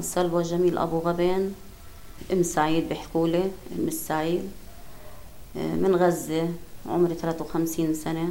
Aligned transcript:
سلوى 0.00 0.42
جميل 0.42 0.78
أبو 0.78 0.98
غبن 0.98 1.52
أم 2.32 2.42
سعيد 2.42 2.88
بحكولي 2.88 3.42
أم 3.78 3.88
السعيد 3.88 4.50
آه، 5.56 5.74
من 5.74 5.96
غزة 5.96 6.48
عمري 6.86 7.14
53 7.14 7.94
سنة. 7.94 8.28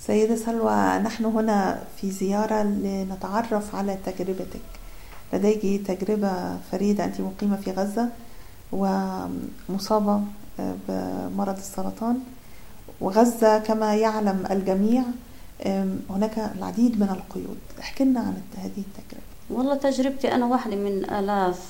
سيدة 0.00 0.36
سلوى 0.36 0.98
نحن 0.98 1.24
هنا 1.24 1.82
في 1.96 2.10
زيارة 2.10 2.62
لنتعرف 2.62 3.74
على 3.74 3.98
تجربتك. 4.06 4.60
لديك 5.32 5.86
تجربة 5.86 6.58
فريدة 6.72 7.04
أنت 7.04 7.20
مقيمة 7.20 7.56
في 7.56 7.70
غزة 7.70 8.08
ومصابة 8.72 10.20
آه، 10.60 10.74
بمرض 10.88 11.56
السرطان. 11.56 12.18
وغزة 13.00 13.58
كما 13.58 13.94
يعلم 13.96 14.44
الجميع 14.50 15.02
هناك 16.10 16.38
العديد 16.58 17.00
من 17.00 17.08
القيود. 17.10 17.58
احكي 17.80 18.04
لنا 18.04 18.20
عن 18.20 18.42
هذه 18.56 18.82
التجربة. 18.88 19.35
والله 19.50 19.74
تجربتي 19.74 20.32
أنا 20.34 20.46
واحدة 20.46 20.76
من 20.76 21.10
آلاف 21.10 21.60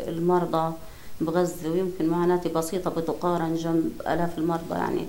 المرضى 0.00 0.74
بغزة 1.20 1.70
ويمكن 1.70 2.08
معاناتي 2.08 2.48
بسيطة 2.48 2.90
بتقارن 2.90 3.54
جنب 3.54 3.92
آلاف 4.06 4.38
المرضى 4.38 4.74
يعني. 4.74 5.06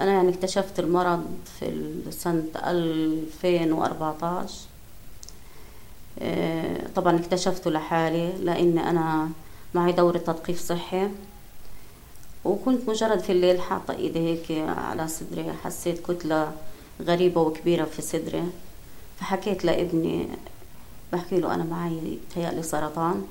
أنا 0.00 0.12
يعني 0.12 0.28
اكتشفت 0.28 0.78
المرض 0.80 1.24
في 1.58 1.92
سنة 2.10 2.44
2014 2.56 4.54
آه، 6.22 6.86
طبعا 6.96 7.16
اكتشفته 7.18 7.70
لحالي 7.70 8.32
لأن 8.32 8.78
أنا 8.78 9.28
معي 9.74 9.92
دورة 9.92 10.18
تثقيف 10.18 10.60
صحي. 10.60 11.08
وكنت 12.44 12.88
مجرد 12.88 13.18
في 13.18 13.32
الليل 13.32 13.60
حاطة 13.60 13.94
إيدي 13.94 14.18
هيك 14.18 14.68
على 14.68 15.08
صدري 15.08 15.52
حسيت 15.64 16.06
كتلة 16.10 16.52
غريبة 17.02 17.40
وكبيرة 17.40 17.84
في 17.84 18.02
صدري. 18.02 18.44
فحكيت 19.20 19.64
لابني 19.64 20.28
بحكي 21.12 21.40
له 21.40 21.54
أنا 21.54 21.64
معي 21.64 22.18
تهيألي 22.34 22.62
سرطان. 22.62 23.26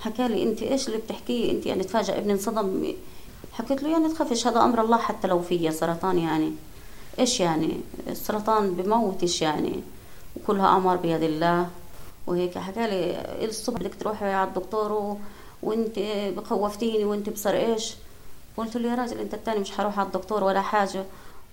حكى 0.00 0.28
لي 0.28 0.42
أنت 0.42 0.62
إيش 0.62 0.88
اللي 0.88 0.98
بتحكيه؟ 0.98 1.52
أنت 1.52 1.66
يعني 1.66 1.84
تفاجأ 1.84 2.18
ابني 2.18 2.32
انصدم. 2.32 2.94
حكيت 3.52 3.82
له 3.82 3.88
يعني 3.90 4.08
تخافش 4.08 4.46
هذا 4.46 4.60
أمر 4.60 4.80
الله 4.80 4.96
حتى 4.96 5.28
لو 5.28 5.42
فيا 5.42 5.70
سرطان 5.70 6.18
يعني. 6.18 6.52
إيش 7.18 7.40
يعني؟ 7.40 7.80
السرطان 8.08 8.74
بموتش 8.74 9.42
يعني؟ 9.42 9.82
وكلها 10.36 10.76
أمر 10.76 10.96
بيد 10.96 11.22
الله. 11.22 11.66
وهيك 12.26 12.58
حكى 12.58 12.86
لي 12.86 13.44
الصبح 13.44 13.80
بدك 13.80 13.94
تروحي 13.94 14.32
على 14.32 14.48
الدكتور. 14.48 15.16
وانت 15.62 15.98
بخوفتيني 16.36 17.04
وانت 17.04 17.30
بصر 17.30 17.54
إيش؟ 17.54 17.94
قلت 18.56 18.76
له 18.76 18.90
يا 18.90 18.94
راجل 18.94 19.18
أنت 19.18 19.34
التاني 19.34 19.60
مش 19.60 19.70
حروح 19.70 19.98
على 19.98 20.06
الدكتور 20.06 20.44
ولا 20.44 20.60
حاجة. 20.60 21.04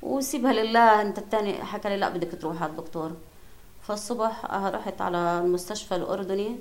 وسيبها 0.01 0.53
لله 0.53 1.01
أنت 1.01 1.17
التاني 1.17 1.53
حكى 1.63 1.89
لي 1.89 1.97
لا 1.97 2.09
بدك 2.09 2.41
تروح 2.41 2.63
على 2.63 2.71
الدكتور. 2.71 3.11
فالصبح 3.89 4.45
رحت 4.51 5.01
على 5.01 5.41
المستشفى 5.45 5.95
الأردني 5.95 6.55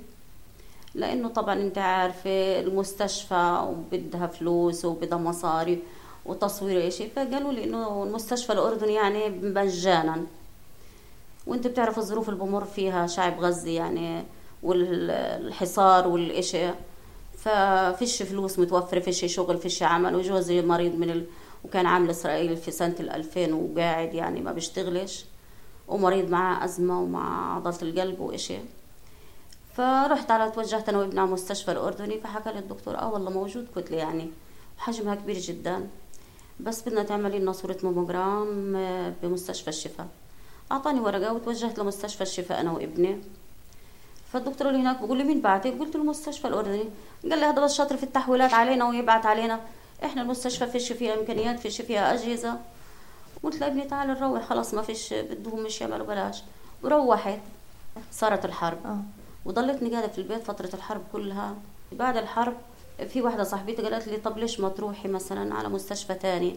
لأنه 0.95 1.29
طبعا 1.29 1.55
أنت 1.55 1.79
عارفة 1.79 2.61
المستشفى 2.61 3.67
وبدها 3.69 4.27
فلوس 4.27 4.85
وبدها 4.85 5.19
مصاري 5.19 5.79
وتصوير 6.27 6.89
إشي 6.89 7.09
فقالوا 7.09 7.53
لي 7.53 7.65
إنه 7.65 8.03
المستشفى 8.03 8.53
الأردني 8.53 8.95
يعني 8.95 9.29
مجانا. 9.29 10.27
وأنت 11.47 11.67
بتعرف 11.67 11.99
الظروف 11.99 12.29
اللي 12.29 12.41
بمر 12.41 12.65
فيها 12.65 13.07
شعب 13.07 13.41
غزة 13.41 13.71
يعني 13.71 14.25
والحصار 14.63 16.09
والإشي. 16.09 16.71
ففيش 17.39 18.23
فلوس 18.23 18.59
متوفرة 18.59 19.01
فيش 19.01 19.25
شغل 19.35 19.59
فيش 19.59 19.83
عمل. 19.83 20.17
وجوزي 20.17 20.63
مريض 20.63 20.95
من 20.95 21.11
ال... 21.11 21.27
وكان 21.65 21.87
عامل 21.87 22.11
إسرائيل 22.11 22.57
في 22.57 22.71
سنة 22.71 22.97
الألفين 23.01 23.53
وقاعد 23.53 24.15
يعني 24.15 24.41
ما 24.41 24.53
بيشتغلش. 24.53 25.25
ومريض 25.89 26.31
معاه 26.31 26.65
أزمة 26.65 27.03
ومع 27.03 27.57
عضلة 27.57 27.79
القلب 27.83 28.21
وإشي. 28.21 28.59
فرحت 29.77 30.31
على 30.31 30.51
توجهت 30.51 30.89
أنا 30.89 30.99
وابني 30.99 31.21
على 31.21 31.31
مستشفى 31.31 31.73
الأردني 31.73 32.21
فحكى 32.21 32.53
لي 32.53 32.59
الدكتور 32.59 32.99
آه 32.99 33.13
والله 33.13 33.31
موجود. 33.31 33.69
كتلة 33.77 33.97
يعني 33.97 34.31
حجمها 34.79 35.15
كبير 35.15 35.39
جدا. 35.39 35.89
بس 36.61 36.89
بدنا 36.89 37.03
تعملي 37.03 37.39
لنا 37.39 37.53
صورة 37.53 37.77
ماموجرام 37.83 38.77
آه، 38.77 39.13
بمستشفى 39.23 39.69
الشفاء. 39.69 40.07
أعطاني 40.73 41.01
ورقة 41.01 41.33
وتوجهت 41.33 41.79
لمستشفى 41.79 42.23
الشفاء 42.23 42.61
أنا 42.61 42.73
وابني. 42.73 43.21
فالدكتور 44.33 44.69
اللي 44.69 44.81
هناك 44.81 45.01
بقول 45.01 45.19
لي 45.19 45.25
مين 45.25 45.41
بعتك؟ 45.41 45.79
قلت 45.79 45.97
له 45.97 46.03
المستشفى 46.03 46.49
الأردني. 46.49 46.85
قال 47.31 47.39
لي 47.39 47.45
هذا 47.45 47.65
بس 47.65 47.75
شاطر 47.75 47.97
في 47.97 48.03
التحويلات 48.03 48.55
علينا 48.55 48.89
ويبعت 48.89 49.27
علينا. 49.27 49.61
إحنا 50.05 50.23
المستشفى 50.23 50.67
فيش 50.67 50.93
فيها 50.93 51.15
إمكانيات 51.21 51.59
فيش 51.59 51.81
فيها 51.81 52.15
أجهزة. 52.15 52.59
قلت 53.43 53.61
لابني 53.61 53.85
تعال 53.85 54.09
نروح. 54.09 54.45
خلاص 54.45 54.75
ما 54.75 54.83
فيش 54.83 55.15
بدهم 55.15 55.63
مش 55.65 55.81
يعملوا 55.81 56.07
بلاش. 56.07 56.43
وروحت. 56.83 57.41
صارت 58.13 58.45
الحرب. 58.45 58.79
آه. 58.85 58.99
وضلتني 59.45 59.91
قاعدة 59.91 60.09
في 60.09 60.19
البيت 60.19 60.43
فترة 60.43 60.71
الحرب 60.75 61.03
كلها. 61.13 61.55
بعد 61.93 62.17
الحرب 62.17 62.55
في 63.09 63.23
واحدة 63.23 63.45
صاحبتي 63.45 63.83
قالت 63.83 64.09
لي 64.09 64.17
طب 64.17 64.39
ليش 64.39 64.61
ما 64.61 64.69
تروحي 64.69 65.09
مثلا 65.09 65.55
على 65.55 65.69
مستشفى 65.69 66.15
تاني؟ 66.15 66.57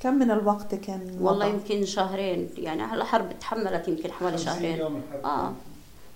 كم 0.00 0.14
من 0.14 0.30
الوقت 0.30 0.74
كان 0.74 1.18
والله 1.20 1.46
يمكن 1.46 1.84
شهرين. 1.84 2.50
يعني 2.56 2.94
الحرب 2.94 3.38
تحملت 3.40 3.88
يمكن 3.88 4.12
حوالي 4.12 4.38
شهرين. 4.38 5.02
آه. 5.24 5.52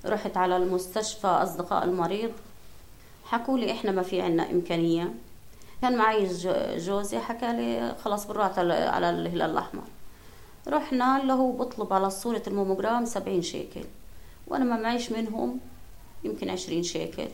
رحت 0.06 0.36
على 0.36 0.56
المستشفى 0.56 1.26
أصدقاء 1.26 1.84
المريض. 1.84 2.31
حكوا 3.25 3.58
لي 3.58 3.72
إحنا 3.72 3.91
ما 3.91 4.02
في 4.02 4.22
عنا 4.22 4.50
إمكانية. 4.50 5.14
كان 5.82 5.96
معي 5.96 6.28
جوزي 6.76 7.19
حكى 7.19 7.52
لي 7.52 7.94
خلاص 8.04 8.26
بنروح 8.26 8.58
على 8.58 9.10
الهلال 9.10 9.50
الأحمر. 9.50 9.82
رحنا 10.69 11.22
له 11.25 11.52
بطلب 11.52 11.92
على 11.92 12.10
صورة 12.10 12.42
الموموجرام 12.47 13.04
سبعين 13.04 13.42
شيكل 13.42 13.84
وأنا 14.47 14.64
ما 14.64 14.76
معيش 14.76 15.12
منهم 15.12 15.60
يمكن 16.25 16.50
عشرين 16.50 16.82
شيكل. 16.82 17.28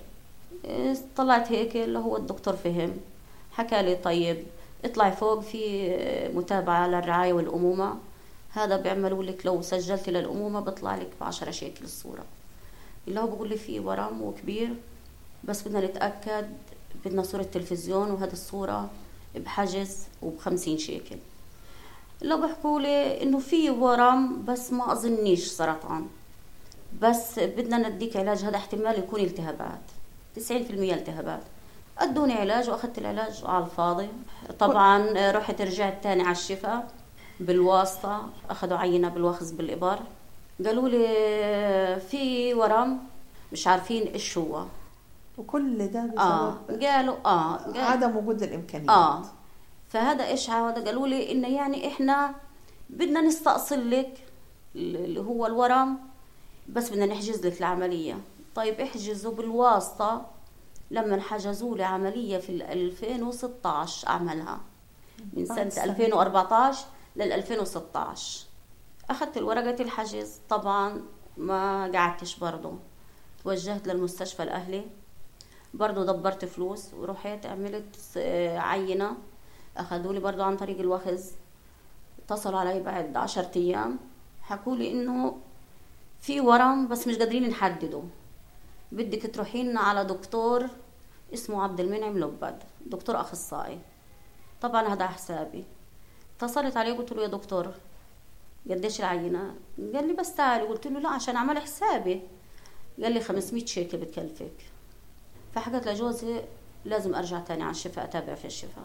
طلعت 1.17 1.53
هيك 1.53 1.77
اللي 1.77 1.99
هو 1.99 2.17
الدكتور 2.17 2.57
فهم 2.57 2.97
حكى 3.53 3.83
لي 3.83 3.95
طيب 3.95 4.43
اطلعي 4.85 5.13
فوق 5.13 5.41
في 5.41 5.91
متابعة 6.35 6.89
للرعاية 6.89 7.33
والأمومة. 7.33 7.95
هذا 8.53 8.77
بيعملوا 8.77 9.25
لك 9.25 9.47
لو 9.47 9.63
سجلت 9.63 10.09
للأمومة 10.09 10.61
بيطلع 10.61 10.97
لك 10.97 11.11
بعشرة 11.21 11.51
شيكل 11.51 11.85
الصورة. 11.85 12.25
اللي 13.09 13.21
هو 13.21 13.27
بقول 13.27 13.49
لي 13.49 13.57
في 13.57 13.81
ورم 13.81 14.23
وكبير 14.23 14.75
بس 15.45 15.69
بدنا 15.69 15.87
نتأكد 15.87 16.49
بدنا 17.05 17.23
صورة 17.23 17.43
تلفزيون 17.43 18.11
وهذه 18.11 18.33
الصورة 18.33 18.91
بحجز 19.35 19.99
وبخمسين 20.23 20.79
شيكل. 20.79 21.17
لو 22.23 22.41
بحكوا 22.41 22.81
لي 22.81 23.23
إنه 23.23 23.39
في 23.39 23.71
ورم 23.71 24.45
بس 24.45 24.73
ما 24.73 24.93
أظنيش 24.93 25.47
سرطان 25.47 26.07
بس 27.03 27.39
بدنا 27.39 27.89
نديك 27.89 28.17
علاج 28.17 28.45
هذا 28.45 28.57
احتمال 28.57 28.99
يكون 28.99 29.21
التهابات. 29.21 29.81
90% 30.37 30.41
التهابات. 30.71 31.43
أدوني 31.99 32.33
علاج 32.33 32.71
وأخذت 32.71 32.99
العلاج 32.99 33.43
على 33.45 33.65
الفاضي. 33.65 34.09
طبعا 34.59 35.13
رحت 35.31 35.61
رجعت 35.61 36.03
تاني 36.03 36.23
على 36.23 36.33
الشفاء 36.33 36.89
بالواسطة 37.41 38.29
أخذوا 38.51 38.79
عينة 38.79 39.09
بالوخز 39.09 39.51
بالإبر. 39.51 39.99
قالوا 40.67 40.89
لي 40.89 42.01
في 42.01 42.55
ورم 42.55 42.99
مش 43.53 43.67
عارفين 43.67 44.03
إيش 44.03 44.39
هو. 44.39 44.65
وكل 45.39 45.87
ده 45.89 46.01
بسبب 46.01 46.19
آه 46.19 46.55
قالوا 46.83 47.17
آه 47.27 47.57
قال 47.57 47.81
عدم 47.81 48.17
وجود 48.17 48.43
الإمكانيات. 48.43 48.91
آه 48.91 49.23
فهذا 49.91 50.27
إيش 50.27 50.51
هذا 50.51 50.85
قالوا 50.85 51.09
لي 51.09 51.33
إنه 51.33 51.49
يعني 51.49 51.89
إحنا 51.89 52.35
بدنا 52.91 53.21
نستأصل 53.21 53.91
لك 53.91 54.27
اللي 54.75 55.21
هو 55.21 55.47
الورم 55.47 55.99
بس 56.69 56.91
بدنا 56.91 57.07
نحجز 57.07 57.47
لك 57.47 57.59
العملية. 57.59 58.21
طيب 58.55 58.81
احجزوا 58.81 59.33
بالواسطة 59.33 60.27
لما 60.91 61.21
حجزوا 61.21 61.77
لي 61.77 61.85
عملية 61.85 62.39
في 62.39 62.53
2016 62.73 64.09
أعملها. 64.09 64.61
من 65.33 65.47
سنة 65.47 65.85
2014 65.85 66.87
لل 67.17 67.33
2016 67.33 68.47
أخذت 69.11 69.37
الورقة 69.37 69.83
الحجز. 69.83 70.41
طبعا 70.49 71.03
ما 71.37 71.93
قعدتش 71.93 72.39
برضه 72.39 72.73
توجهت 73.45 73.87
للمستشفى 73.89 74.43
الأهلي. 74.43 74.85
برضه 75.75 76.05
دبرت 76.05 76.45
فلوس 76.45 76.95
ورحت 76.95 77.47
عملت 77.47 77.97
عينة. 78.57 79.17
أخذوا 79.77 80.13
لي 80.13 80.21
برضه 80.21 80.45
عن 80.45 80.57
طريق 80.57 80.79
الوخز 80.79 81.33
اتصلوا 82.19 82.61
علي 82.61 82.81
بعد 82.81 83.17
عشرة 83.17 83.51
أيام 83.57 83.99
حكوا 84.43 84.77
لي 84.77 84.93
إنه 84.93 85.37
في 86.21 86.41
ورم 86.41 86.89
بس 86.89 87.07
مش 87.07 87.17
قادرين 87.17 87.49
نحدده. 87.49 88.03
بدك 88.93 89.35
تروحين 89.35 89.77
على 89.77 90.05
دكتور 90.05 90.67
اسمه 91.35 91.63
عبد 91.63 91.81
المنعم 91.81 92.19
لبد 92.19 92.63
دكتور 92.87 93.21
أخصائي. 93.21 93.79
طبعا 94.61 94.89
هذا 94.89 95.07
حسابي. 95.07 95.65
اتصلت 96.37 96.77
عليه 96.77 96.93
قلت 96.93 97.13
له 97.13 97.23
يا 97.23 97.29
دكتور 97.29 97.75
قديش 98.71 99.01
العينة؟ 99.01 99.55
قال 99.95 100.09
لي 100.09 100.13
بس 100.13 100.35
تعالي. 100.35 100.65
قلت 100.65 100.87
له 100.87 101.01
لا 101.01 101.09
عشان 101.09 101.37
أعمل 101.37 101.59
حسابي. 101.59 102.23
قال 103.03 103.13
لي 103.13 103.21
500 103.21 103.67
شيكل 103.67 103.99
بتكلفك. 103.99 104.57
فحكت 105.55 105.89
لجوزي 105.89 106.41
لازم 106.85 107.15
أرجع 107.15 107.41
تاني 107.41 107.63
على 107.63 107.71
الشفاء 107.71 108.05
أتابع 108.05 108.35
في 108.35 108.45
الشفاء. 108.45 108.85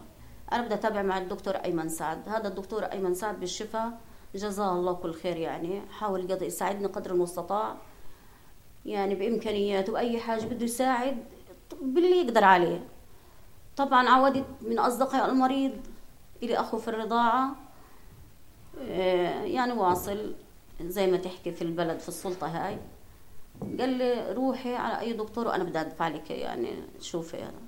أنا 0.52 0.62
بدي 0.62 0.74
أتابع 0.74 1.02
مع 1.02 1.18
الدكتور 1.18 1.54
أيمن 1.54 1.88
سعد. 1.88 2.28
هذا 2.28 2.48
الدكتور 2.48 2.84
أيمن 2.84 3.14
سعد 3.14 3.40
بالشفاء. 3.40 3.98
جزاه 4.34 4.72
الله 4.72 4.92
كل 4.92 5.14
خير 5.14 5.36
يعني. 5.36 5.82
حاول 5.90 6.30
يساعدني 6.42 6.86
قدر 6.86 7.10
المستطاع. 7.10 7.76
يعني 8.86 9.14
بإمكانياته. 9.14 9.92
باي 9.92 10.20
حاجة 10.20 10.44
بده 10.44 10.64
يساعد 10.64 11.24
باللي 11.82 12.20
يقدر 12.20 12.44
عليه. 12.44 12.88
طبعا 13.76 14.08
عودت 14.08 14.46
من 14.62 14.78
أصدقاء 14.78 15.30
المريض 15.30 15.72
الي 16.42 16.60
اخو 16.60 16.78
في 16.78 16.88
الرضاعة 16.88 17.56
آه، 18.80 19.42
يعني 19.42 19.72
واصل 19.72 20.34
زي 20.80 21.06
ما 21.06 21.16
تحكي 21.16 21.52
في 21.52 21.62
البلد 21.62 21.98
في 21.98 22.08
السلطة 22.08 22.46
هاي. 22.46 22.78
قال 23.78 23.88
لي 23.88 24.32
روحي 24.32 24.74
على 24.74 25.00
أي 25.00 25.12
دكتور 25.12 25.46
وأنا 25.46 25.64
بدي 25.64 25.80
أدفع 25.80 26.08
لك 26.08 26.30
يعني 26.30 26.74
شوفي. 27.00 27.42
أنا 27.42 27.60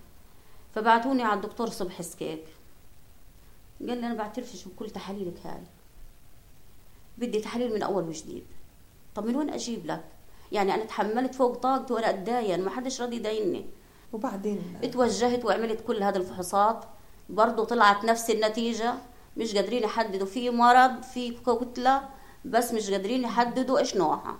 فبعتوني 0.74 1.22
على 1.22 1.34
الدكتور 1.34 1.68
صبحي 1.68 2.02
سكيك. 2.02 2.44
قال 3.80 4.00
لي 4.00 4.06
أنا 4.06 4.14
بعترفش 4.14 4.64
بكل 4.64 4.90
تحاليلك 4.90 5.46
هاي. 5.46 5.62
بدي 7.18 7.40
تحاليل 7.40 7.74
من 7.74 7.82
أول 7.82 8.08
وجديد. 8.08 8.44
طب 9.14 9.26
من 9.26 9.36
وين 9.36 9.50
أجيب 9.50 9.86
لك؟ 9.86 10.04
يعني 10.52 10.74
أنا 10.74 10.84
تحملت 10.84 11.34
فوق 11.34 11.56
طاقتي 11.56 11.92
وأنا 11.92 12.10
أتداين 12.10 12.62
ما 12.64 12.70
حدش 12.70 13.00
راضي 13.00 13.16
يداينني 13.16 13.64
وبعدين؟ 14.12 14.62
اتوجهت 14.82 15.44
وعملت 15.44 15.80
كل 15.86 16.02
هذه 16.02 16.16
الفحوصات. 16.16 16.84
برضه 17.28 17.64
طلعت 17.64 18.04
نفس 18.04 18.30
النتيجة. 18.30 18.94
مش 19.36 19.54
قادرين 19.54 19.82
يحددوا 19.82 20.26
في 20.26 20.50
مرض 20.50 21.02
في 21.02 21.30
كتلة 21.30 22.08
بس 22.44 22.72
مش 22.72 22.90
قادرين 22.90 23.22
يحددوا 23.22 23.78
إيش 23.78 23.96
نوعها. 23.96 24.38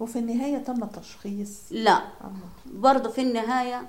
وفي 0.00 0.18
النهاية 0.18 0.58
تم 0.58 0.84
تشخيص 0.84 1.62
لا. 1.70 2.02
برضه 2.66 3.10
في 3.10 3.22
النهاية 3.22 3.88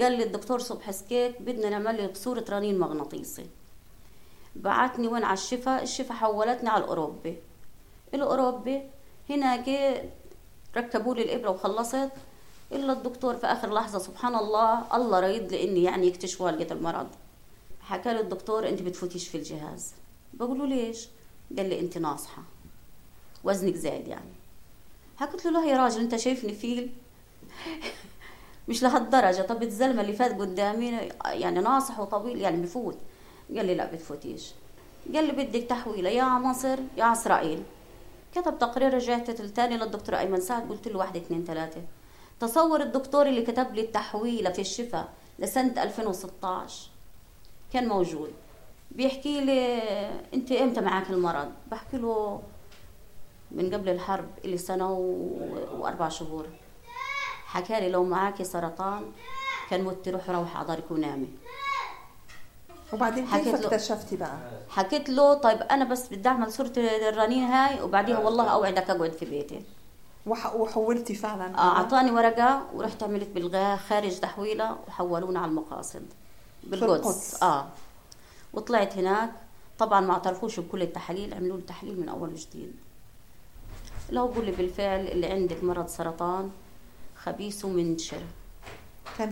قال 0.00 0.12
لي 0.12 0.24
الدكتور 0.24 0.58
صبحي 0.58 0.92
سكيك 0.92 1.42
بدنا 1.42 1.68
نعمل 1.68 2.04
لك 2.04 2.16
صورة 2.16 2.44
رنين 2.50 2.78
مغناطيسي. 2.78 3.46
بعتني 4.56 5.08
وين 5.08 5.24
على 5.24 5.34
الشفا 5.34 5.82
الشفا 5.82 6.14
حولتني 6.14 6.68
على 6.68 6.84
الأوروبي. 6.84 7.36
الأوروبي 8.14 8.82
هناك 9.30 9.68
ركبوا 10.76 11.14
لي 11.14 11.22
الإبرة 11.22 11.50
وخلصت. 11.50 12.10
إلا 12.72 12.92
الدكتور 12.92 13.36
في 13.36 13.46
آخر 13.46 13.74
لحظة 13.74 13.98
سبحان 13.98 14.34
الله 14.34 14.96
الله 14.96 15.20
رايد 15.20 15.52
لي 15.52 15.64
إني 15.64 15.82
يعني 15.82 16.06
يكتشفوا 16.06 16.50
لقيت 16.50 16.72
المرض. 16.72 17.08
حكى 17.80 18.12
لي 18.12 18.20
الدكتور 18.20 18.68
أنت 18.68 18.82
بتفوتيش 18.82 19.28
في 19.28 19.38
الجهاز. 19.38 19.92
بقول 20.34 20.58
له 20.58 20.66
ليش؟ 20.66 21.08
قال 21.56 21.68
لي 21.68 21.80
أنت 21.80 21.98
ناصحة. 21.98 22.42
وزنك 23.44 23.74
زايد 23.74 24.08
يعني. 24.08 24.32
حكيت 25.16 25.44
له 25.44 25.50
لا 25.50 25.64
يا 25.64 25.76
راجل 25.76 26.00
أنت 26.00 26.16
شايفني 26.16 26.52
فيل؟ 26.52 26.92
مش 28.68 28.82
لهالدرجة. 28.82 29.42
طب 29.42 29.62
الزلمة 29.62 30.00
اللي 30.02 30.12
فات 30.12 30.40
قدامي 30.40 31.08
يعني 31.24 31.60
ناصح 31.60 32.00
وطويل 32.00 32.40
يعني 32.40 32.62
بفوت. 32.62 32.98
قال 33.56 33.66
لي 33.66 33.74
لا 33.74 33.92
بتفوتيش. 33.92 34.52
قال 35.14 35.24
لي 35.24 35.32
بدك 35.32 35.62
تحويلة 35.62 36.10
يا 36.10 36.24
مصر 36.24 36.78
يا 36.96 37.04
على 37.04 37.12
إسرائيل. 37.12 37.62
كتب 38.34 38.58
تقرير 38.58 38.94
رجعت 38.94 39.30
تاني 39.30 39.76
للدكتور 39.76 40.18
أيمن 40.18 40.40
سعد 40.40 40.68
قلت 40.68 40.88
له 40.88 40.98
واحد 40.98 41.16
اتنين 41.16 41.44
تلاتة 41.44 41.82
تصور 42.40 42.80
الدكتور 42.80 43.26
اللي 43.26 43.42
كتب 43.42 43.74
لي 43.74 43.80
التحويلة 43.80 44.50
في 44.50 44.60
الشفاء 44.60 45.12
لسنة 45.38 45.82
2016 45.82 46.90
كان 47.72 47.88
موجود. 47.88 48.32
بيحكي 48.90 49.40
لي 49.40 49.82
أنت 50.34 50.52
إمتى 50.52 50.80
معك 50.80 51.10
المرض؟ 51.10 51.52
بحكي 51.70 51.96
له 51.96 52.42
من 53.50 53.74
قبل 53.74 53.88
الحرب 53.88 54.28
اللي 54.44 54.58
سنة 54.58 54.92
و... 54.92 55.28
وأربع 55.78 56.08
شهور. 56.08 56.46
حكى 57.46 57.80
لي 57.80 57.88
لو 57.88 58.04
معاكي 58.04 58.44
سرطان 58.44 59.12
كان 59.70 59.84
مت 59.84 60.08
روحي 60.08 60.32
روحي 60.32 60.58
على 60.58 60.66
دارك 60.66 60.90
ونامي. 60.90 61.28
وبعدين 62.94 63.26
كيف 63.26 63.54
اكتشفتي 63.54 64.16
بقى؟ 64.16 64.36
حكيت 64.68 65.08
له 65.08 65.34
طيب 65.34 65.58
أنا 65.62 65.84
بس 65.84 66.08
بدي 66.08 66.28
أعمل 66.28 66.52
صورة 66.52 66.72
الرنين 66.78 67.42
هاي 67.44 67.82
وبعديها 67.82 68.18
والله 68.18 68.48
أوعدك 68.48 68.90
أقعد 68.90 69.12
في 69.12 69.24
بيتي. 69.24 69.62
وح- 70.26 70.54
وحولتي 70.56 71.14
فعلا 71.14 71.58
آه، 71.58 71.76
أعطاني 71.76 72.10
ورقة 72.10 72.62
ورحت 72.74 73.02
عملت 73.02 73.28
بالغاء 73.28 73.76
خارج 73.76 74.18
تحويلة 74.20 74.76
وحولونا 74.88 75.40
على 75.40 75.48
المقاصد. 75.48 76.02
بالقدس. 76.64 76.90
القدس. 77.06 77.42
آه. 77.42 77.66
وطلعت 78.54 78.98
هناك. 78.98 79.30
طبعا 79.78 80.00
ما 80.00 80.12
اعترفوش 80.12 80.60
بكل 80.60 80.82
التحاليل 80.82 81.34
عملوا 81.34 81.56
لي 81.56 81.62
تحليل 81.62 82.00
من 82.00 82.08
أول 82.08 82.28
وجديد. 82.32 82.72
لو 84.10 84.28
بقول 84.28 84.44
لي 84.44 84.52
بالفعل 84.52 85.00
اللي 85.06 85.26
عندك 85.26 85.64
مرض 85.64 85.86
سرطان 85.88 86.50
خبيث 87.22 87.64
ومنتشر 87.64 88.20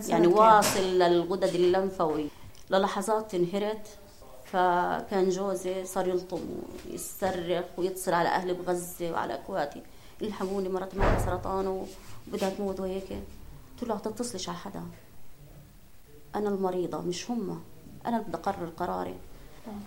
يعني؟ 0.09 0.27
واصل 0.27 0.79
للغدد 0.79 1.55
اللمفاوية 1.55 2.27
للحظات 2.69 3.35
انهرت 3.35 3.87
فكان 4.45 5.29
جوزي 5.29 5.85
صار 5.85 6.07
يلطم 6.07 6.41
ويصرخ 6.91 7.65
ويتصل 7.77 8.13
على 8.13 8.29
أهلي 8.29 8.53
بغزة 8.53 9.11
وعلى 9.11 9.39
اخواتي 9.39 9.81
الحقوني 10.21 10.69
مرتي 10.69 10.97
معها 10.97 11.25
سرطان 11.25 11.67
وبدها 11.67 12.49
تموت 12.49 12.79
وهيك. 12.79 13.09
قلت 13.81 13.89
له 13.89 13.97
تتصلش 13.97 14.49
على 14.49 14.57
حدا؟ 14.57 14.83
أنا 16.35 16.49
المريضة 16.49 17.01
مش 17.01 17.31
هم 17.31 17.61
أنا 18.05 18.19
بدي 18.19 18.37
أقرر 18.37 18.69
قراري. 18.77 19.15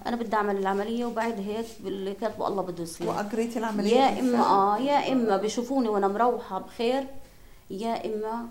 أنا 0.06 0.16
بدي 0.16 0.36
أعمل 0.36 0.56
العملية 0.56 1.04
وبعد 1.04 1.40
هيك 1.40 1.66
باللي 1.80 2.14
كاتبه 2.14 2.48
الله 2.48 2.62
بده 2.62 2.82
يصير. 2.82 3.08
واجريتي 3.08 3.58
العملية 3.58 3.96
يا؟ 3.96 4.20
اما 4.20 4.38
آه 4.46 4.78
يا 4.78 5.12
إما 5.12 5.36
بيشوفوني 5.36 5.88
وأنا 5.88 6.08
مروحة 6.08 6.58
بخير 6.58 7.06
يا 7.70 8.06
إما 8.06 8.46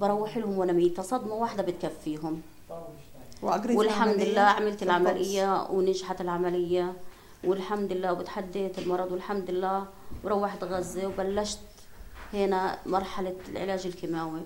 بروح 0.00 0.36
لهم 0.36 0.58
وأنا 0.58 0.72
ميتة 0.72 1.02
صدمة 1.02 1.34
واحدة 1.34 1.62
بتكفيهم. 1.62 2.42
واجريتي 3.44 3.78
والحمد 3.78 4.08
العملية 4.08 4.32
لله 4.32 4.40
عملت. 4.40 4.82
العملية 4.82 5.66
ونجحت 5.70 6.20
العملية. 6.20 6.92
والحمد 7.44 7.92
لله 7.92 8.12
وتحديت 8.12 8.78
المرض 8.78 9.12
والحمد 9.12 9.50
لله. 9.50 9.86
وروحت 10.24 10.64
غزة 10.64 11.06
وبلشت 11.06 11.58
هنا 12.32 12.78
مرحلة 12.86 13.36
العلاج 13.48 13.86
الكيماوي. 13.86 14.40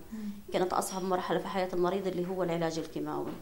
كانت 0.53 0.73
أصعب 0.73 1.03
مرحلة 1.05 1.39
في 1.39 1.49
حياة 1.49 1.69
المريض 1.73 2.07
اللي 2.07 2.29
هو 2.29 2.43
العلاج 2.43 2.79
الكيماوي. 2.79 3.33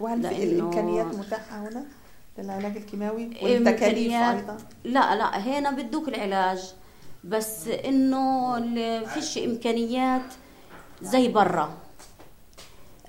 وهل 0.00 0.22
في 0.22 0.44
الامكانيات 0.44 1.14
متاحة 1.14 1.56
هنا 1.68 1.84
للعلاج 2.38 2.76
الكيماوي 2.76 3.24
والتكاليف 3.42 4.12
إمكانيات- 4.12 4.34
أيضا؟ 4.36 4.56
لا 4.84 5.16
لا 5.16 5.38
هنا 5.38 5.70
بدوك 5.70 6.08
العلاج. 6.08 6.74
بس 7.24 7.68
ال- 7.68 9.06
فيش 9.06 9.38
إمكانيات 9.38 10.22
زي 11.02 11.28
برا. 11.28 11.70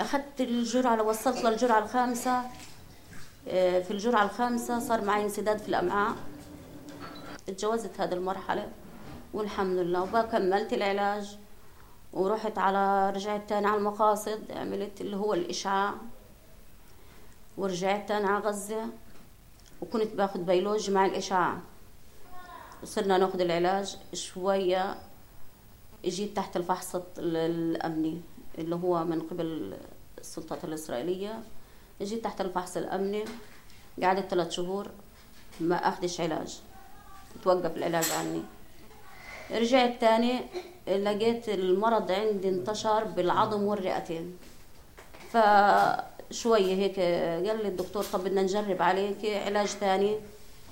أخذت 0.01 0.41
الجرعة 0.41 1.03
وصلت 1.03 1.43
للجرعة 1.45 1.79
الخامسة 1.79 2.43
آه، 3.47 3.79
في 3.81 3.91
الجرعة 3.91 4.23
الخامسة 4.23 4.79
صار 4.79 5.01
معي 5.01 5.23
انسداد 5.23 5.57
في 5.57 5.69
الأمعاء. 5.69 6.15
اتجاوزت 7.49 8.01
هذه 8.01 8.13
المرحلة 8.13 8.69
والحمد 9.33 9.77
لله. 9.77 10.01
وبقى 10.01 10.27
كملت 10.27 10.73
العلاج 10.73 11.37
ورحت 12.13 12.57
على 12.57 13.09
رجعت 13.09 13.49
تاني 13.49 13.67
على 13.67 13.77
المقاصد 13.77 14.51
عملت 14.51 15.01
اللي 15.01 15.15
هو 15.15 15.33
الإشعاع 15.33 15.93
ورجعت 17.57 18.07
تاني 18.09 18.25
على 18.25 18.43
غزة 18.45 18.85
وكنت 19.81 20.13
باخذ 20.15 20.39
بيولوجي 20.39 20.91
مع 20.91 21.05
الإشعاع. 21.05 21.57
وصرنا 22.83 23.17
ناخذ 23.17 23.41
العلاج 23.41 23.97
شوية 24.13 24.95
جيت 26.05 26.35
تحت 26.35 26.57
الفحص 26.57 26.95
الأمني. 27.17 28.21
اللي 28.57 28.75
هو 28.75 29.03
من 29.03 29.19
قبل 29.19 29.73
السلطات 30.17 30.63
الإسرائيلية. 30.63 31.43
جيت 32.01 32.23
تحت 32.23 32.41
الفحص 32.41 32.77
الأمني. 32.77 33.25
قعدت 34.03 34.29
ثلاث 34.29 34.51
شهور 34.51 34.87
ما 35.59 35.75
أخدش 35.75 36.21
علاج. 36.21 36.61
توقف 37.43 37.77
العلاج 37.77 38.05
عني. 38.11 38.41
رجعت 39.51 40.01
تاني 40.01 40.41
لقيت 40.87 41.49
المرض 41.49 42.11
عندي 42.11 42.49
انتشر 42.49 43.03
بالعظم 43.03 43.63
والرئتين. 43.63 44.37
فشوية 45.31 46.75
هيك 46.75 46.99
قال 47.47 47.63
لي 47.63 47.67
الدكتور 47.67 48.03
طب 48.03 48.23
بدنا 48.23 48.41
نجرب 48.41 48.81
عليك 48.81 49.25
علاج 49.25 49.67
ثاني 49.67 50.15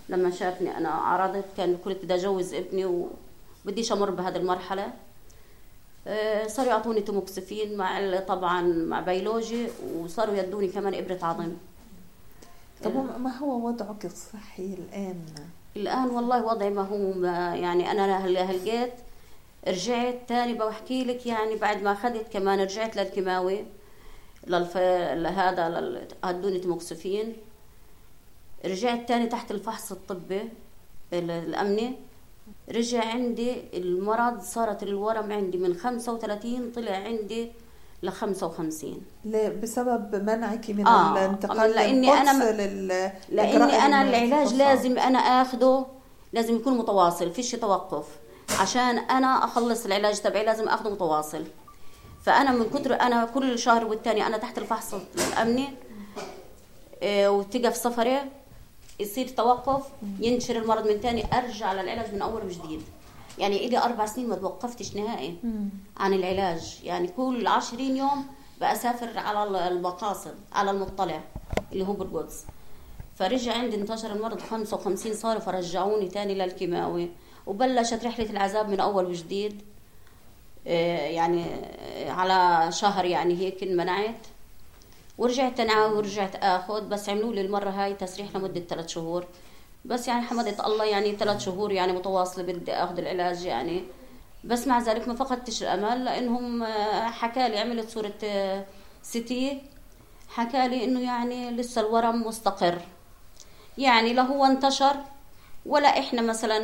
لما 0.09 0.31
شافني 0.31 0.77
أنا 0.77 0.89
عرضت 0.89 1.45
كان 1.57 1.77
كنت 1.77 2.05
بدي 2.05 2.15
أجوز 2.15 2.53
ابني 2.53 3.07
وبديش 3.65 3.91
أمر 3.91 4.09
بهذه 4.09 4.37
المرحلة. 4.37 4.93
صاروا 6.47 6.71
يعطوني 6.71 7.01
توموكسفين 7.01 7.77
مع 7.77 8.19
طبعا 8.19 8.61
مع 8.61 8.99
بيولوجي 8.99 9.67
وصاروا 9.97 10.35
يدوني 10.35 10.67
كمان 10.67 10.93
إبرة 10.93 11.19
عظم 11.21 11.51
طب 12.83 13.19
ما 13.19 13.37
هو 13.37 13.67
وضعك 13.67 14.05
الصحي 14.05 14.63
الآن؟ 14.73 15.25
الآن 15.75 16.05
والله 16.09 16.45
وضعي 16.45 16.69
ما 16.69 16.81
هو 16.81 17.11
ما 17.13 17.55
يعني 17.55 17.91
أنا 17.91 18.25
هل- 18.25 18.37
هلقيت 18.37 18.93
رجعت 19.67 20.15
تاني 20.27 20.53
بحكي 20.53 21.03
لك 21.03 21.25
يعني 21.25 21.55
بعد 21.55 21.83
ما 21.83 21.91
أخذت 21.91 22.33
كمان 22.33 22.59
رجعت 22.59 22.95
للكيماوي 22.95 23.65
للف... 24.47 24.77
لهذا 25.13 25.69
لل... 25.69 26.07
هدوني 26.23 26.59
تموكسفين 26.59 27.33
رجعت 28.65 29.07
تاني 29.07 29.27
تحت 29.27 29.51
الفحص 29.51 29.91
الطبي 29.91 30.41
ال- 31.13 31.31
الأمني. 31.31 31.95
رجع 32.71 33.05
عندي 33.05 33.55
المرض 33.73 34.41
صارت 34.41 34.83
الورم 34.83 35.31
عندي 35.31 35.57
من 35.57 35.73
35 35.75 36.71
طلع 36.75 36.91
عندي 36.95 37.51
ل 38.03 38.09
55 38.09 39.01
ل- 39.25 39.49
بسبب 39.49 40.15
منعك 40.15 40.69
من 40.69 40.87
آه، 40.87 41.11
الانتقال 41.13 41.71
لأني 41.71 42.07
للقدس 42.07 42.29
أنا- 42.29 42.43
لل 42.43 42.87
لأني 43.29 43.85
أنا 43.85 44.01
العلاج. 44.01 44.53
لازم 44.53 44.99
أنا 44.99 45.19
آخده 45.19 45.85
لازم 46.33 46.55
يكون 46.55 46.77
متواصل 46.77 47.31
فيش 47.31 47.51
توقف. 47.51 48.05
عشان 48.59 48.97
أنا 48.97 49.27
أخلص 49.43 49.85
العلاج 49.85 50.19
تبعي 50.19 50.45
لازم 50.45 50.67
اخذه 50.67 50.89
متواصل. 50.89 51.43
فأنا 52.25 52.51
من 52.51 52.69
كتر 52.69 52.93
أنا 53.01 53.25
كل 53.25 53.59
شهر 53.59 53.85
والتاني 53.85 54.27
أنا 54.27 54.37
تحت 54.37 54.57
الفحص 54.57 54.93
الأمني 55.33 55.69
آه، 57.03 57.31
وتقف 57.31 57.75
سفري. 57.75 58.19
يصير 58.99 59.27
توقف 59.27 59.83
ينشر 60.19 60.55
المرض 60.55 60.87
من 60.87 61.01
تاني 61.01 61.23
أرجع 61.37 61.73
للعلاج 61.73 62.13
من 62.13 62.21
أول 62.21 62.45
وجديد. 62.45 62.81
يعني 63.37 63.65
إلي 63.67 63.77
أربع 63.77 64.05
سنين 64.05 64.29
ما 64.29 64.35
توقفتش 64.35 64.95
نهائي 64.95 65.37
عن 65.97 66.13
العلاج. 66.13 66.79
يعني 66.83 67.07
كل 67.07 67.47
عشرين 67.47 67.97
يوم 67.97 68.25
بأسافر 68.61 69.19
على 69.19 69.67
المقاصد 69.67 70.35
على 70.53 70.71
المطلع 70.71 71.21
اللي 71.73 71.87
هو 71.87 71.93
بالقدس 71.93 72.45
فرجع 73.15 73.53
عندي 73.53 73.75
انتشر 73.75 74.15
المرض 74.15 74.41
55 74.41 75.13
صار 75.13 75.39
فرجعوني 75.39 76.07
تاني 76.07 76.35
للكيماوي. 76.35 77.09
وبلشت 77.47 78.05
رحلة 78.05 78.29
العذاب 78.29 78.69
من 78.69 78.79
أول 78.79 79.05
وجديد. 79.05 79.61
آه، 80.67 81.07
يعني 81.07 81.43
آه، 81.45 82.11
على 82.11 82.71
شهر 82.71 83.05
يعني 83.05 83.37
هيك 83.37 83.63
انمنعت. 83.63 84.27
ورجعت 85.19 85.59
انعاوي 85.59 85.97
ورجعت 85.97 86.35
آخذ 86.35 86.89
بس 86.89 87.09
عملوا 87.09 87.33
لي 87.33 87.41
المرة 87.41 87.69
هاي 87.69 87.93
تسريح 87.93 88.35
لمدة 88.35 88.61
ثلاث 88.61 88.87
شهور. 88.87 89.25
بس 89.85 90.07
يعني 90.07 90.21
حمدت 90.21 90.59
الله 90.59 90.85
يعني 90.85 91.15
ثلاث 91.15 91.39
شهور 91.39 91.71
يعني 91.71 91.93
متواصلة 91.93 92.43
بدي 92.43 92.73
آخذ 92.73 92.97
العلاج 92.97 93.45
يعني. 93.45 93.83
بس 94.43 94.67
مع 94.67 94.79
ذلك 94.79 95.07
ما 95.07 95.15
فقدتش 95.15 95.63
الأمل 95.63 96.05
لأنهم 96.05 96.63
آه، 96.63 97.07
حكى 97.09 97.49
لي 97.49 97.57
عملت 97.59 97.89
صورة 97.89 98.13
سيتي 99.03 99.61
حكى 100.29 100.67
لي 100.67 100.83
إنه 100.83 100.99
يعني 100.99 101.51
لسه 101.51 101.81
الورم 101.81 102.27
مستقر. 102.27 102.81
يعني 103.77 104.13
لا 104.13 104.21
هو 104.21 104.45
انتشر 104.45 104.95
ولا 105.65 105.99
إحنا 105.99 106.21
مثلا 106.21 106.57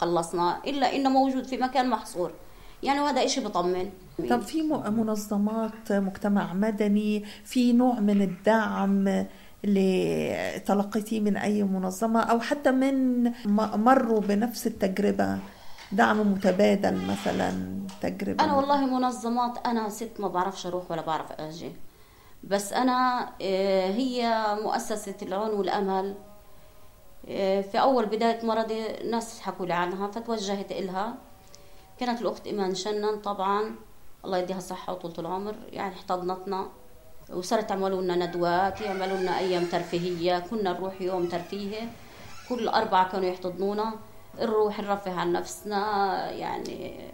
قلصنا 0.00 0.60
إلا 0.66 0.96
إنه 0.96 1.10
موجود 1.10 1.46
في 1.46 1.56
مكان 1.56 1.90
محصور. 1.90 2.32
يعني 2.82 3.00
وهذا 3.00 3.24
إشي 3.24 3.40
بطمن. 3.40 3.90
طب 4.30 4.40
في 4.40 4.62
منظمات 4.62 5.92
مجتمع 5.92 6.52
مدني 6.52 7.24
في 7.44 7.72
نوع 7.72 8.00
من 8.00 8.22
الدعم 8.22 9.26
اللي 9.64 10.62
تلقيتيه 10.66 11.20
من 11.20 11.36
أي 11.36 11.62
منظمة 11.62 12.20
أو 12.20 12.40
حتى 12.40 12.70
من 12.70 13.32
مروا 13.74 14.20
بنفس 14.20 14.66
التجربة؟ 14.66 15.38
دعم 15.92 16.32
متبادل 16.32 16.94
مثلا 16.94 17.78
تجربة. 18.00 18.44
أنا 18.44 18.54
والله 18.54 18.86
منظمات 18.86 19.66
أنا 19.66 19.88
ست 19.88 20.10
ما 20.18 20.28
بعرفش 20.28 20.66
أروح 20.66 20.90
ولا 20.90 21.02
بعرف 21.02 21.32
أجي. 21.32 21.72
بس 22.44 22.72
أنا 22.72 23.28
آه، 23.42 23.90
هي 23.90 24.46
مؤسسة 24.62 25.14
العون 25.22 25.50
والأمل. 25.50 26.14
آه، 27.28 27.60
في 27.60 27.80
أول 27.80 28.06
بداية 28.06 28.46
مرضي 28.46 28.82
ناس 29.10 29.40
حكوا 29.40 29.66
لي 29.66 29.72
عنها 29.72 30.06
فتوجهت 30.06 30.72
إلها. 30.72 31.14
كانت 32.06 32.22
الأخت 32.22 32.46
إيمان 32.46 32.74
شنن 32.74 33.16
طبعا 33.20 33.76
الله 34.24 34.38
يديها 34.38 34.58
الصحة 34.58 34.92
وطولة 34.92 35.14
العمر 35.18 35.54
يعني 35.72 35.94
احتضنتنا 35.94 36.68
وصارت 37.32 37.68
تعملوا 37.68 38.02
لنا 38.02 38.26
ندوات 38.26 38.80
يعملوا 38.80 39.16
لنا 39.16 39.38
أيام 39.38 39.64
ترفيهية 39.64 40.38
كنا 40.38 40.72
نروح 40.72 41.00
يوم 41.00 41.26
ترفيهي 41.26 41.88
كل 42.48 42.68
أربعة 42.68 43.12
كانوا 43.12 43.28
يحتضنونا 43.28 43.94
نروح 44.40 44.80
نرفه 44.80 45.12
عن 45.20 45.32
نفسنا 45.32 46.30
يعني 46.30 47.10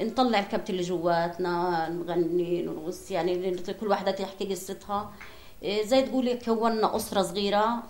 نطلع 0.00 0.38
الكبت 0.38 0.70
اللي 0.70 0.82
جواتنا 0.82 1.88
نغني 1.88 2.62
نرقص 2.62 3.10
يعني 3.10 3.56
كل 3.80 3.88
واحدة 3.88 4.10
تحكي 4.10 4.44
قصتها. 4.54 5.12
زي 5.64 6.02
تقولي 6.02 6.34
كونا 6.34 6.96
أسرة 6.96 7.22
صغيرة 7.22 7.82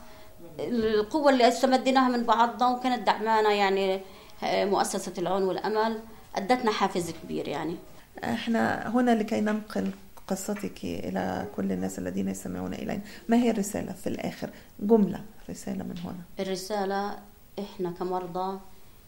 القوة 0.59 1.31
اللي 1.31 1.49
استمديناها 1.49 2.09
من 2.09 2.25
بعضنا 2.25 2.69
وكانت 2.69 3.07
دعمانا 3.07 3.53
يعني 3.53 4.01
مؤسسة 4.43 5.13
العون 5.19 5.43
والأمل 5.43 6.01
أدتنا 6.37 6.71
حافز 6.71 7.11
كبير 7.11 7.49
يعني. 7.49 7.77
إحنا 8.25 8.89
هنا 8.89 9.11
لكي 9.11 9.41
ننقل 9.41 9.91
قصتك 10.29 10.85
إلى 10.85 11.47
كل 11.57 11.73
الناس 11.73 11.99
الذين 11.99 12.29
يستمعون 12.29 12.75
إلينا. 12.75 13.01
ما 13.29 13.37
هي 13.37 13.51
الرسالة 13.51 13.93
في 13.93 14.07
الآخر؟ 14.07 14.51
جملة 14.81 15.25
رسالة 15.51 15.85
من 15.85 15.99
هنا. 15.99 16.47
الرسالة 16.47 17.19
إحنا 17.59 17.91
كمرضى 17.91 18.61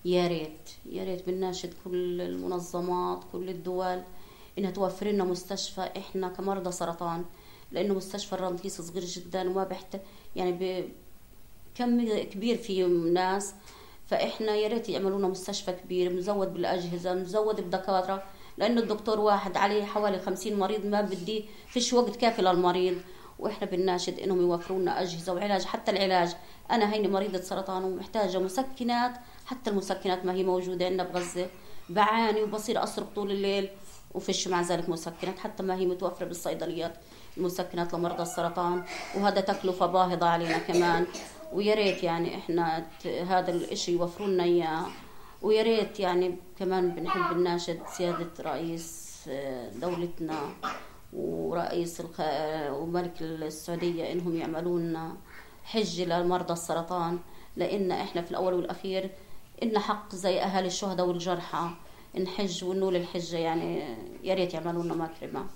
يا 0.04 0.26
ريت 0.26 0.70
يا 0.86 1.04
ريت 1.04 1.26
بنناشد 1.26 1.74
كل 1.84 2.20
المنظمات 2.20 3.24
كل 3.32 3.48
الدول 3.48 4.02
إنها 4.58 4.70
توفر 4.70 5.06
لنا 5.06 5.24
مستشفى. 5.24 5.88
إحنا 5.96 6.28
كمرضى 6.28 6.72
سرطان 6.72 7.24
لأنه 7.72 7.94
مستشفى 7.94 8.32
الرمسيس 8.32 8.80
صغير 8.80 9.04
جدا 9.04 9.50
وما 9.50 9.64
بحت 9.64 9.96
يعني 10.36 10.84
كم 11.74 12.08
كبير 12.22 12.56
فيه 12.56 12.86
ناس 12.86 13.54
فإحنا 14.12 14.54
يا 14.54 14.68
ريت 14.68 14.88
يعملوا 14.88 15.18
لنا 15.18 15.28
مستشفى 15.28 15.72
كبير 15.72 16.12
مزود 16.12 16.54
بالأجهزة 16.54 17.14
مزود 17.14 17.60
بدكاتره 17.60 18.22
لأنه 18.58 18.80
الدكتور 18.80 19.20
واحد 19.20 19.56
عليه 19.56 19.84
حوالي 19.84 20.18
50 20.18 20.58
مريض 20.58 20.86
ما 20.86 21.00
بدي 21.00 21.44
فيش 21.68 21.92
وقت 21.92 22.16
كافي 22.16 22.42
للمريض. 22.42 22.96
وإحنا 23.38 23.66
بنناشد 23.66 24.18
إنهم 24.20 24.40
يوفروا 24.40 24.78
لنا 24.78 25.00
أجهزة 25.00 25.32
وعلاج 25.32 25.64
حتى 25.64 25.90
العلاج. 25.90 26.36
أنا 26.70 26.92
هيني 26.92 27.08
مريضة 27.08 27.40
سرطان 27.40 27.84
ومحتاجة 27.84 28.38
مسكنات 28.38 29.12
حتى 29.46 29.70
المسكنات 29.70 30.24
ما 30.24 30.32
هي 30.32 30.44
موجودة 30.44 30.86
عندنا 30.86 31.04
بغزة. 31.04 31.46
بعاني 31.88 32.42
وبصير 32.42 32.82
اصرخ 32.82 33.06
طول 33.14 33.30
الليل 33.30 33.68
وفيش 34.14 34.48
مع 34.48 34.62
ذلك 34.62 34.88
مسكنات 34.88 35.38
حتى 35.38 35.62
ما 35.62 35.74
هي 35.74 35.86
متوفرة 35.86 36.26
بالصيدليات. 36.26 36.94
المسكنات 37.36 37.94
لمرضى 37.94 38.22
السرطان 38.22 38.82
وهذا 39.16 39.40
تكلفة 39.40 39.86
باهظة 39.86 40.26
علينا 40.26 40.58
كمان. 40.58 41.06
ويا 41.52 41.74
ريت 41.74 42.02
يعني 42.02 42.34
إحنا 42.36 42.86
هذا 43.04 43.50
الإشي 43.50 43.92
يوفروا 43.92 44.28
لنا 44.28 44.44
إياه. 44.44 44.86
ويا 45.42 45.62
ريت 45.62 46.00
يعني 46.00 46.36
كمان 46.58 46.94
بنحب 46.94 47.36
نناشد 47.36 47.80
سيادة 47.86 48.30
رئيس 48.40 49.12
آه، 49.28 49.70
دولتنا 49.70 50.38
ورئيس 51.12 52.00
الخ... 52.00 52.20
وملك 52.80 53.22
السعودية 53.22 54.12
إنهم 54.12 54.36
يعملوا 54.36 54.80
لنا 54.80 55.16
حج 55.64 56.00
لمرضى 56.00 56.52
السرطان. 56.52 57.18
لأن 57.56 57.92
إحنا 57.92 58.22
في 58.22 58.30
الأول 58.30 58.54
والأخير 58.54 59.10
إلنا 59.62 59.80
حق 59.80 60.14
زي 60.14 60.40
أهالي 60.40 60.66
الشهداء 60.66 61.06
والجرحى. 61.06 61.70
نحج 62.20 62.64
ونول 62.64 62.96
الحجة 62.96 63.36
يعني 63.36 63.96
يا 64.22 64.34
ريت 64.34 64.54
يعملوا 64.54 64.82
لنا 64.82 64.94
مكرمة 64.94 65.46